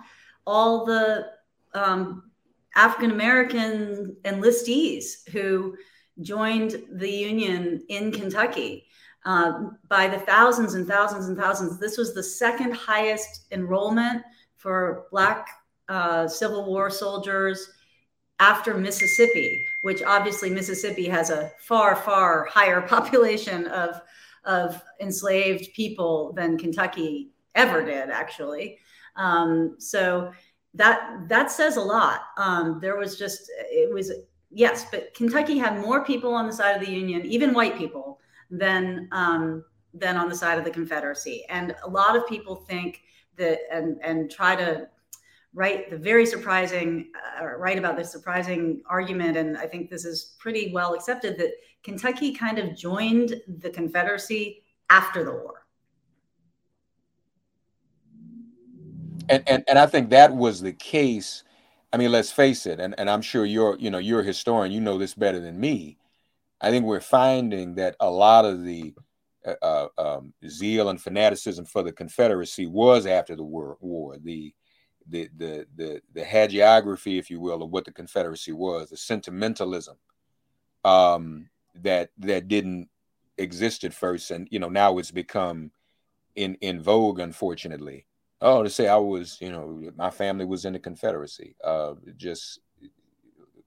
[0.46, 1.32] all the
[1.74, 2.32] um,
[2.76, 5.76] African American enlistees who
[6.22, 8.86] joined the Union in Kentucky
[9.26, 11.80] uh, by the thousands and thousands and thousands.
[11.80, 14.24] This was the second highest enrollment
[14.56, 15.48] for Black
[15.88, 17.70] uh, Civil War soldiers
[18.40, 24.02] after Mississippi, which obviously Mississippi has a far, far higher population of,
[24.46, 28.78] of enslaved people than Kentucky ever did, actually.
[29.16, 30.32] Um, so
[30.80, 32.22] that that says a lot.
[32.38, 34.12] Um, there was just it was
[34.50, 38.20] yes, but Kentucky had more people on the side of the Union, even white people,
[38.50, 41.44] than um, than on the side of the Confederacy.
[41.50, 43.02] And a lot of people think
[43.36, 44.88] that and and try to
[45.54, 47.12] write the very surprising
[47.42, 51.54] uh, write about this surprising argument and i think this is pretty well accepted that
[51.82, 55.66] kentucky kind of joined the confederacy after the war
[59.30, 61.44] and and and I think that was the case.
[61.92, 64.72] I mean, let's face it, and, and I'm sure you're you know you're a historian,
[64.72, 65.98] you know this better than me.
[66.62, 68.94] I think we're finding that a lot of the
[69.46, 73.78] uh, uh, um, zeal and fanaticism for the Confederacy was after the war.
[73.80, 74.18] war.
[74.22, 74.54] The
[75.08, 79.98] the the the the hagiography, if you will, of what the Confederacy was, the sentimentalism
[80.84, 82.90] um, that that didn't
[83.38, 85.72] exist at first, and you know now it's become
[86.36, 88.06] in in vogue, unfortunately.
[88.42, 92.60] Oh, to say I was, you know, my family was in the Confederacy, uh, just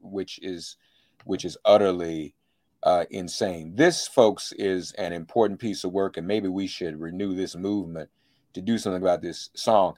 [0.00, 0.76] which is
[1.24, 2.34] which is utterly
[2.82, 3.74] uh, insane.
[3.74, 8.10] This, folks, is an important piece of work, and maybe we should renew this movement
[8.54, 9.94] to do something about this song.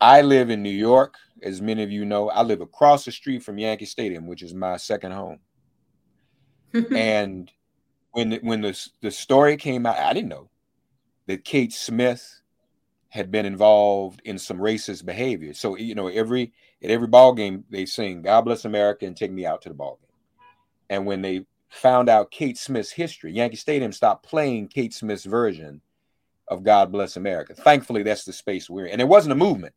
[0.00, 2.28] I live in New York, as many of you know.
[2.28, 5.38] I live across the street from Yankee Stadium, which is my second home.
[6.94, 7.50] and
[8.10, 10.50] when the, when the the story came out, I didn't know
[11.26, 12.40] that Kate Smith
[13.08, 15.54] had been involved in some racist behavior.
[15.54, 19.32] So you know, every at every ball game they sing "God Bless America" and "Take
[19.32, 20.10] Me Out to the Ball Game."
[20.90, 25.80] And when they found out Kate Smith's history, Yankee Stadium stopped playing Kate Smith's version
[26.48, 29.74] of "God Bless America." Thankfully, that's the space we're in, and it wasn't a movement.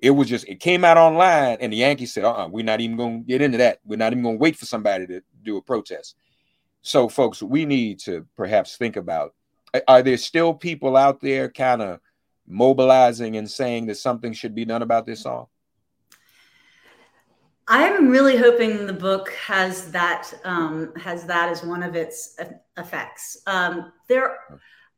[0.00, 2.80] It was just it came out online, and the Yankees said, "Uh, uh-uh, we're not
[2.80, 3.80] even going to get into that.
[3.84, 6.16] We're not even going to wait for somebody to do a protest."
[6.82, 9.34] So, folks, we need to perhaps think about:
[9.88, 12.00] Are there still people out there, kind of
[12.48, 15.46] mobilizing and saying that something should be done about this song?
[17.70, 22.34] I'm really hoping the book has that um, has that as one of its
[22.78, 23.42] effects.
[23.46, 24.38] Um, there,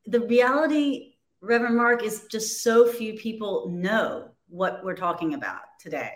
[0.07, 6.13] the reality, Reverend Mark, is just so few people know what we're talking about today.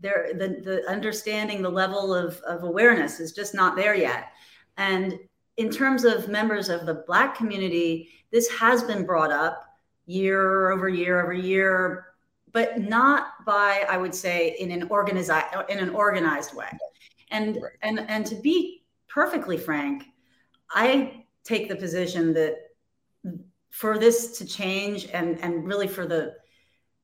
[0.00, 4.32] There, the the understanding, the level of of awareness is just not there yet.
[4.78, 5.16] And
[5.56, 9.71] in terms of members of the Black community, this has been brought up
[10.12, 12.06] year over year over year,
[12.52, 15.30] but not by, I would say, in an organized
[15.68, 16.70] in an organized way.
[17.30, 17.72] And right.
[17.82, 20.04] and and to be perfectly frank,
[20.70, 22.56] I take the position that
[23.70, 26.34] for this to change and and really for the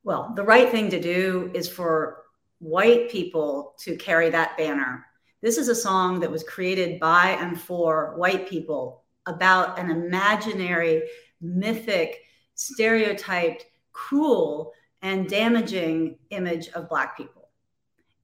[0.05, 2.25] well, the right thing to do is for
[2.61, 5.05] white people to carry that banner.
[5.43, 11.03] This is a song that was created by and for white people about an imaginary,
[11.41, 12.23] mythic
[12.59, 17.49] stereotyped, cruel, and damaging image of Black people.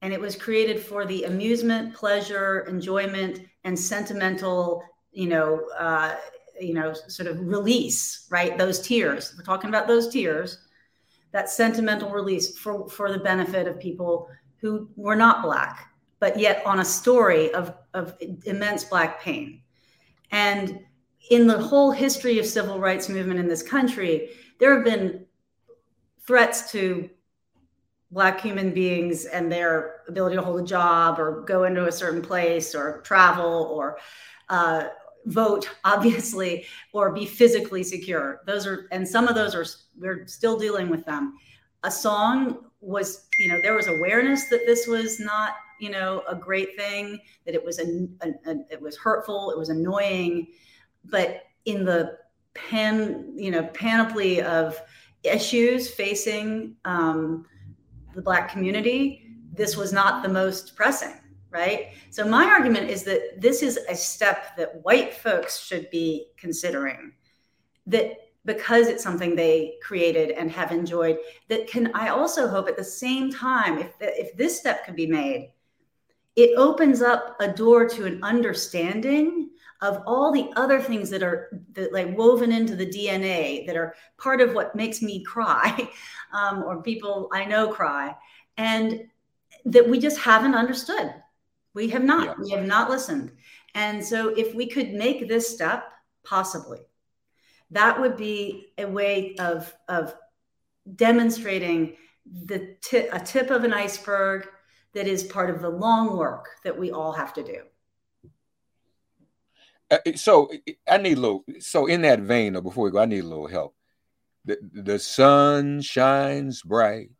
[0.01, 6.15] And it was created for the amusement, pleasure, enjoyment, and sentimental, you know, uh,
[6.59, 8.57] you know, sort of release, right?
[8.57, 9.33] Those tears.
[9.37, 10.59] We're talking about those tears.
[11.31, 16.61] That sentimental release for for the benefit of people who were not black, but yet
[16.65, 19.61] on a story of of immense black pain.
[20.31, 20.79] And
[21.29, 25.25] in the whole history of civil rights movement in this country, there have been
[26.25, 27.09] threats to
[28.11, 32.21] black human beings and their ability to hold a job or go into a certain
[32.21, 33.97] place or travel or
[34.49, 34.85] uh,
[35.25, 38.41] vote obviously or be physically secure.
[38.45, 39.65] Those are and some of those are
[39.97, 41.35] we're still dealing with them.
[41.83, 46.35] A song was you know there was awareness that this was not you know a
[46.35, 50.47] great thing that it was a, a, a it was hurtful it was annoying
[51.09, 52.17] but in the
[52.53, 54.81] pan, you know, panoply of
[55.23, 57.45] issues facing um,
[58.13, 61.89] the Black community, this was not the most pressing, right?
[62.09, 67.13] So my argument is that this is a step that white folks should be considering.
[67.87, 71.17] That because it's something they created and have enjoyed,
[71.49, 75.07] that can I also hope at the same time, if if this step could be
[75.07, 75.51] made,
[76.35, 79.49] it opens up a door to an understanding
[79.81, 83.95] of all the other things that are that like woven into the DNA that are
[84.17, 85.89] part of what makes me cry,
[86.33, 88.15] um, or people I know cry,
[88.57, 89.01] and
[89.65, 91.13] that we just haven't understood.
[91.73, 92.25] We have not.
[92.25, 92.33] Yeah.
[92.41, 93.31] We have not listened.
[93.73, 95.91] And so, if we could make this step,
[96.23, 96.79] possibly,
[97.71, 100.15] that would be a way of of
[100.95, 104.47] demonstrating the t- a tip of an iceberg
[104.93, 107.61] that is part of the long work that we all have to do.
[109.91, 110.51] Uh, so
[110.87, 111.45] I need a little.
[111.59, 113.75] So in that vein, though, before we go, I need a little help.
[114.45, 117.11] The, the sun shines bright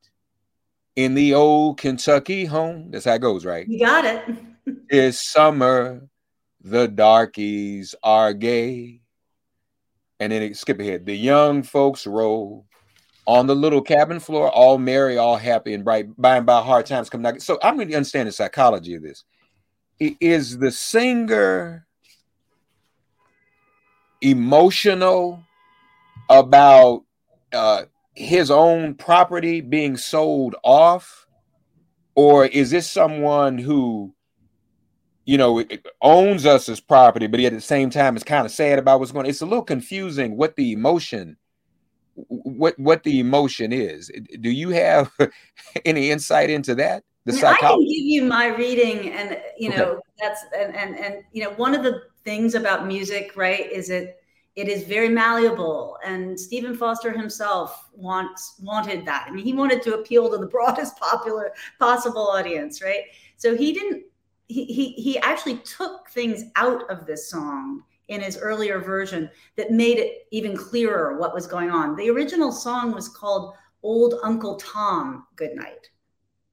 [0.95, 2.91] in the old Kentucky home.
[2.91, 3.67] That's how it goes, right?
[3.67, 4.23] You got it.
[4.89, 6.07] it's summer.
[6.61, 9.01] The darkies are gay.
[10.19, 11.05] And then it, skip ahead.
[11.05, 12.65] The young folks roll
[13.27, 16.07] on the little cabin floor, all merry, all happy and bright.
[16.19, 17.41] By and by, hard times come knocking.
[17.41, 19.23] So I'm going to understand the psychology of this.
[19.99, 21.85] Is the singer
[24.25, 25.43] emotional
[26.29, 27.03] about
[27.53, 27.83] uh,
[28.13, 31.27] his own property being sold off?
[32.15, 34.13] Or is this someone who,
[35.25, 35.63] you know,
[36.01, 39.11] owns us as property, but at the same time is kind of sad about what's
[39.11, 39.29] going on?
[39.29, 41.37] It's a little confusing what the emotion
[42.15, 44.09] what what the emotion is.
[44.39, 45.11] Do you have
[45.85, 47.03] any insight into that?
[47.25, 50.01] The I, mean, I can give you my reading, and you know okay.
[50.19, 54.19] that's and, and and you know one of the things about music, right, is it
[54.55, 55.97] it is very malleable.
[56.03, 59.25] And Stephen Foster himself wants wanted that.
[59.27, 63.03] I mean, he wanted to appeal to the broadest popular possible audience, right?
[63.37, 64.03] So he didn't.
[64.47, 69.71] He he he actually took things out of this song in his earlier version that
[69.71, 71.95] made it even clearer what was going on.
[71.95, 75.89] The original song was called Old Uncle Tom Goodnight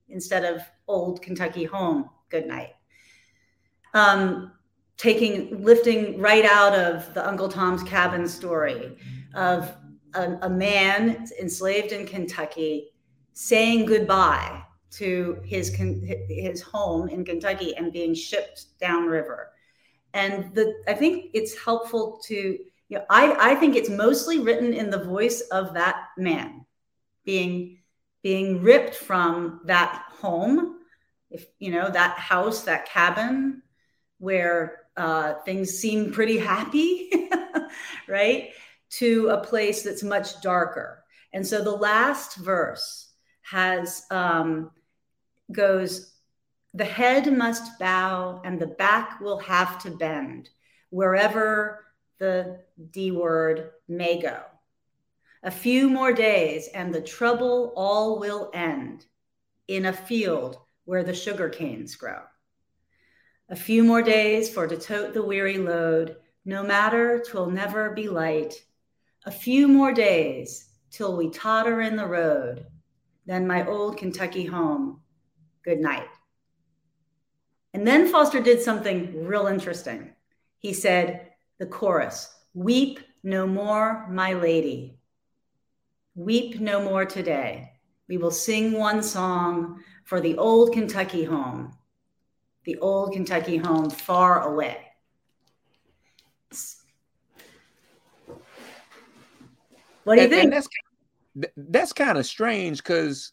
[0.08, 2.70] instead of Old Kentucky Home Goodnight.
[3.94, 4.52] Um,
[4.97, 8.97] taking lifting right out of the Uncle Tom's Cabin story
[9.34, 9.74] of
[10.14, 12.90] a, a man enslaved in Kentucky
[13.32, 19.53] saying goodbye to his his home in Kentucky and being shipped downriver.
[20.14, 24.74] And the I think it's helpful to you know I I think it's mostly written
[24.74, 26.66] in the voice of that man
[27.24, 27.78] being
[28.22, 30.78] being ripped from that home
[31.30, 33.62] if you know that house that cabin
[34.18, 37.11] where uh, things seem pretty happy
[38.09, 38.51] right
[38.90, 41.03] to a place that's much darker.
[41.32, 43.09] And so the last verse
[43.43, 44.70] has um,
[45.51, 46.12] goes
[46.74, 50.49] the head must bow and the back will have to bend
[50.90, 51.84] wherever
[52.18, 54.40] the d word may go.
[55.43, 59.05] A few more days and the trouble all will end
[59.68, 62.20] in a field where the sugar canes grow
[63.53, 68.09] a few more days for to tote the weary load no matter twill never be
[68.09, 68.55] light
[69.26, 72.66] a few more days till we totter in the road
[73.26, 74.98] then my old kentucky home
[75.64, 76.09] good night.
[77.74, 80.12] And then Foster did something real interesting.
[80.59, 81.28] He said,
[81.59, 84.98] the chorus, weep no more, my lady.
[86.14, 87.72] Weep no more today.
[88.09, 91.72] We will sing one song for the old Kentucky home,
[92.64, 94.78] the old Kentucky home far away.
[100.04, 100.44] What do you And- think?
[100.44, 100.68] and that's
[101.56, 103.32] that's kind of strange because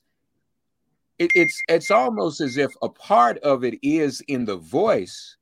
[1.17, 5.36] it, it's it's almost as if a part of it is in the voice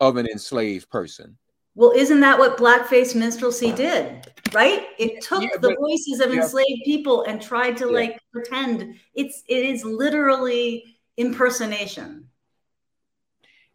[0.00, 1.36] of an enslaved person.
[1.76, 4.26] Well, isn't that what blackface minstrelsy did?
[4.52, 4.88] Right?
[4.98, 6.42] It took Yeah, the voices of yeah.
[6.42, 7.92] enslaved people and tried to Yeah.
[7.92, 8.96] like pretend.
[9.14, 12.28] It's it is literally impersonation.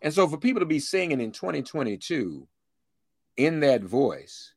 [0.02, 2.48] And so for people to be singing in 2022
[3.38, 4.54] in that voice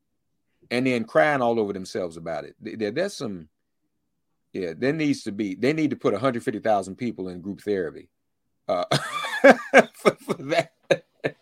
[0.70, 3.49] and then crying all over themselves about it, there, there's some,
[4.53, 8.09] yeah, there needs to be, they need to put 150,000 people in group therapy
[8.68, 8.84] uh,
[9.95, 10.72] for, for that.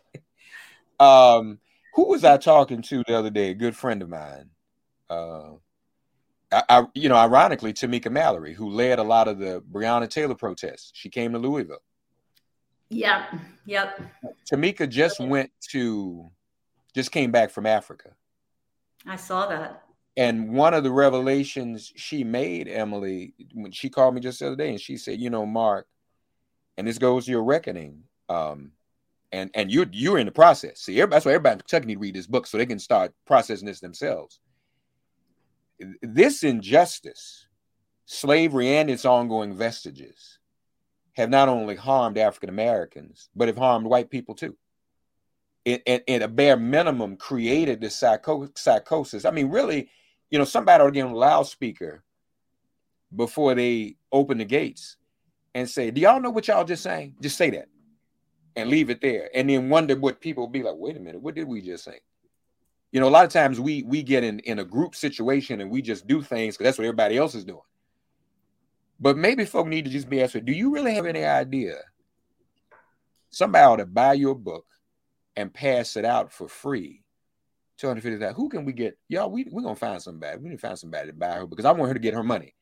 [1.01, 1.59] um,
[1.95, 3.51] who was I talking to the other day?
[3.51, 4.51] A good friend of mine.
[5.09, 5.53] Uh,
[6.53, 10.35] I, I, you know, ironically, Tamika Mallory, who led a lot of the Breonna Taylor
[10.35, 10.91] protests.
[10.95, 11.83] She came to Louisville.
[12.89, 13.35] Yep.
[13.67, 14.01] Yep.
[14.51, 16.31] Tamika just went to,
[16.95, 18.11] just came back from Africa.
[19.07, 19.83] I saw that.
[20.17, 24.57] And one of the revelations she made, Emily, when she called me just the other
[24.57, 25.87] day, and she said, "You know, Mark,
[26.79, 28.73] and this goes to your reckoning, um,
[29.31, 30.81] and and you're you're in the process.
[30.81, 33.13] See, that's why everybody in Kentucky need to read this book so they can start
[33.27, 34.41] processing this themselves.
[36.01, 37.47] This injustice,
[38.07, 40.36] slavery, and its ongoing vestiges,
[41.17, 44.57] have not only harmed African Americans, but have harmed white people too.
[45.65, 49.25] It, it a bare minimum created this psycho- psychosis.
[49.25, 49.91] I mean, really."
[50.31, 52.03] you know, somebody ought to get on a loudspeaker
[53.15, 54.97] before they open the gates
[55.55, 57.15] and say, Do y'all know what y'all just saying?
[57.21, 57.69] Just say that
[58.57, 59.31] and leave it there.
[59.35, 61.85] And then wonder what people will be like, wait a minute, what did we just
[61.85, 62.01] say?
[62.91, 65.71] You know, a lot of times we we get in, in a group situation and
[65.71, 67.61] we just do things because that's what everybody else is doing.
[68.99, 71.77] But maybe folk need to just be asked, do you really have any idea?
[73.31, 74.65] Somebody ought to buy your book
[75.37, 77.03] and pass it out for free
[77.79, 78.35] 250,000.
[78.35, 78.97] Who can we get?
[79.09, 80.39] Y'all, we, we're going to find somebody.
[80.39, 82.23] We need to find somebody to buy her because I want her to get her
[82.23, 82.55] money.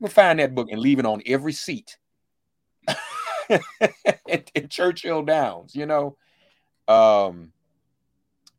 [0.00, 1.96] We'll find that book and leave it on every seat
[2.88, 3.62] at,
[4.28, 6.16] at Churchill Downs, you know.
[6.86, 7.52] Um,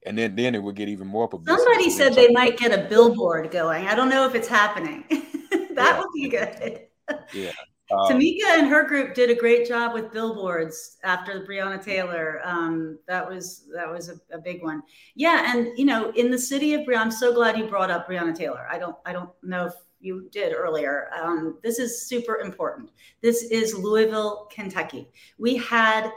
[0.06, 1.64] and then, then it would get even more publicity.
[1.64, 3.88] Somebody said they might get a billboard going.
[3.88, 5.04] I don't know if it's happening.
[5.10, 5.98] that Yeah.
[5.98, 6.89] would be good.
[7.34, 7.52] Yeah.
[7.92, 12.40] Um, Tamika and her group did a great job with billboards after the Breonna Taylor.
[12.44, 14.84] Um, that was that was a, a big one.
[15.16, 18.08] Yeah, and you know, in the city of Breonna, I'm so glad you brought up
[18.08, 18.68] Breonna Taylor.
[18.70, 21.10] I don't I don't know if you did earlier.
[21.20, 22.92] Um, this is super important.
[23.22, 25.10] This is Louisville, Kentucky.
[25.38, 26.12] We had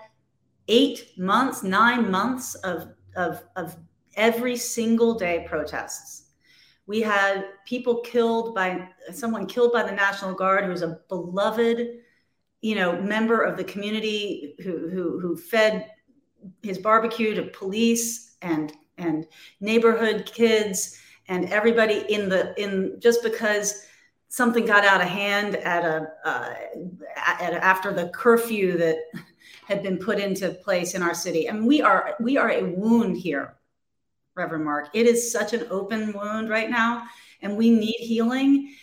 [0.69, 3.77] eight months, nine months of of of
[4.17, 6.22] every single day protests.
[6.87, 11.87] We had people killed by someone killed by the National Guard who was a beloved,
[12.61, 15.91] you know, member of the community who who, who fed
[16.63, 19.27] his barbecue to police and and
[19.61, 23.87] neighborhood kids and everybody in the in just because
[24.29, 26.55] something got out of hand at a uh,
[27.17, 28.97] at, after the curfew that
[29.67, 31.47] had been put into place in our city.
[31.47, 33.55] And we are we are a wound here
[34.35, 34.89] Reverend Mark.
[34.95, 37.05] It is such an open wound right now,
[37.41, 38.75] and we need healing.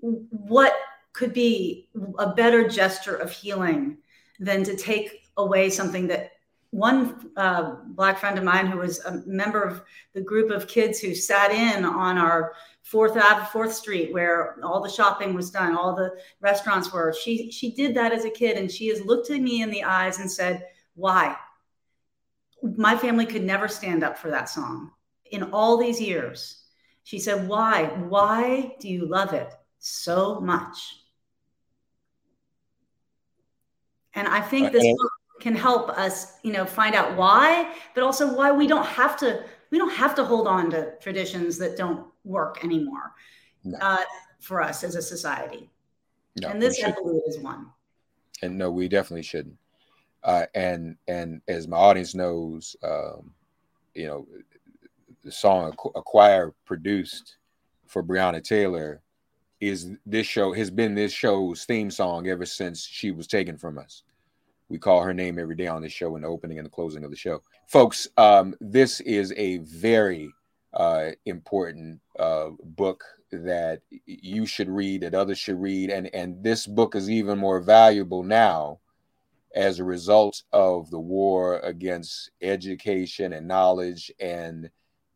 [0.00, 0.74] What
[1.12, 1.88] could be
[2.18, 3.98] a better gesture of healing
[4.38, 6.32] than to take away something that
[6.70, 9.82] one uh, black friend of mine who was a member of
[10.14, 14.82] the group of kids who sat in on our Fourth Ave, Fourth Street, where all
[14.82, 17.12] the shopping was done, all the restaurants were.
[17.12, 19.84] She she did that as a kid, and she has looked at me in the
[19.84, 21.36] eyes and said, "Why?"
[22.62, 24.92] My family could never stand up for that song
[25.30, 26.62] in all these years.
[27.02, 27.86] She said, "Why?
[27.86, 30.76] Why do you love it so much?"
[34.14, 38.36] And I think this book can help us, you know, find out why, but also
[38.36, 42.06] why we don't have to we don't have to hold on to traditions that don't
[42.24, 43.14] work anymore
[43.64, 43.78] No.
[43.80, 44.04] uh,
[44.38, 45.70] for us as a society.
[46.40, 47.70] No, and this, I believe, is one.
[48.42, 49.56] and no, we definitely shouldn't.
[50.24, 53.32] Uh, and and as my audience knows, um,
[53.94, 54.26] you know,
[55.24, 57.36] the song Acqu- "Acquire" produced
[57.86, 59.02] for Breonna Taylor
[59.60, 63.78] is this show has been this show's theme song ever since she was taken from
[63.78, 64.02] us.
[64.68, 67.04] We call her name every day on this show in the opening and the closing
[67.04, 68.08] of the show, folks.
[68.16, 70.32] Um, this is a very
[70.72, 76.66] uh, important uh, book that you should read, that others should read, and and this
[76.66, 78.78] book is even more valuable now
[79.54, 84.70] as a result of the war against education and knowledge and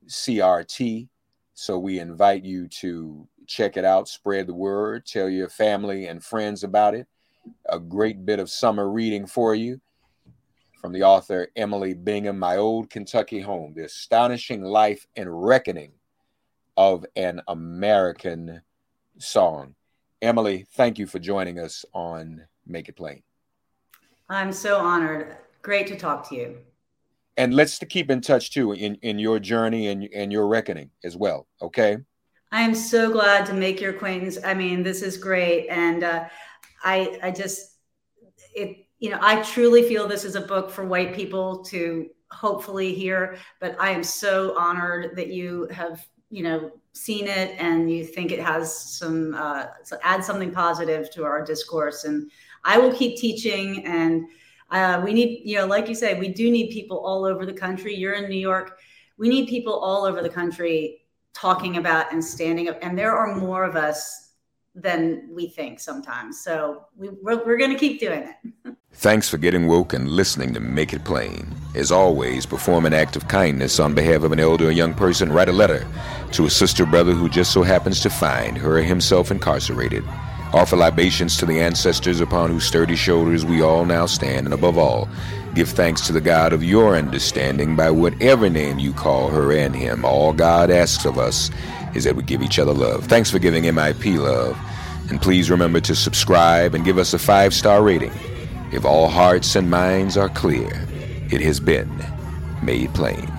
[0.07, 1.09] CRT.
[1.55, 6.23] So we invite you to check it out, spread the word, tell your family and
[6.23, 7.07] friends about it.
[7.69, 9.81] A great bit of summer reading for you
[10.81, 15.93] from the author Emily Bingham, My Old Kentucky Home, The Astonishing Life and Reckoning
[16.77, 18.63] of an American
[19.19, 19.75] Song.
[20.21, 23.23] Emily, thank you for joining us on Make It Plain.
[24.29, 25.37] I'm so honored.
[25.63, 26.59] Great to talk to you.
[27.37, 31.17] And let's keep in touch too in, in your journey and, and your reckoning as
[31.17, 31.47] well.
[31.61, 31.99] Okay.
[32.53, 34.39] I am so glad to make your acquaintance.
[34.45, 36.29] I mean, this is great, and uh,
[36.83, 37.77] I I just
[38.55, 42.95] it you know I truly feel this is a book for white people to hopefully
[42.95, 43.37] hear.
[43.61, 48.33] But I am so honored that you have you know seen it and you think
[48.33, 49.67] it has some uh,
[50.03, 52.05] add something positive to our discourse.
[52.05, 52.31] And
[52.67, 54.27] I will keep teaching and.
[54.69, 57.53] Uh, we need, you know, like you say, we do need people all over the
[57.53, 57.95] country.
[57.95, 58.81] You're in New York.
[59.17, 61.03] We need people all over the country
[61.35, 62.77] talking about and standing up.
[62.83, 64.33] And there are more of us
[64.75, 66.41] than we think sometimes.
[66.41, 68.77] So we, we're, we're going to keep doing it.
[68.95, 71.55] Thanks for getting woke and listening to Make It Plain.
[71.77, 75.31] As always, perform an act of kindness on behalf of an elder or young person.
[75.31, 75.87] Write a letter
[76.33, 80.03] to a sister brother who just so happens to find her or himself incarcerated.
[80.53, 84.47] Offer libations to the ancestors upon whose sturdy shoulders we all now stand.
[84.47, 85.09] And above all,
[85.55, 89.75] give thanks to the God of your understanding by whatever name you call her and
[89.75, 90.05] him.
[90.05, 91.51] All God asks of us
[91.95, 93.05] is that we give each other love.
[93.05, 94.57] Thanks for giving MIP love.
[95.11, 98.13] And please remember to subscribe and give us a five star rating.
[98.73, 100.71] If all hearts and minds are clear,
[101.31, 101.91] it has been
[102.63, 103.36] made plain.